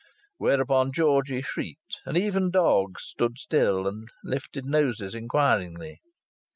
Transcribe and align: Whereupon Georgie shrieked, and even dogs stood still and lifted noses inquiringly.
Whereupon 0.39 0.93
Georgie 0.93 1.43
shrieked, 1.43 1.99
and 2.07 2.17
even 2.17 2.49
dogs 2.49 3.03
stood 3.03 3.37
still 3.37 3.87
and 3.87 4.07
lifted 4.23 4.65
noses 4.65 5.13
inquiringly. 5.13 6.01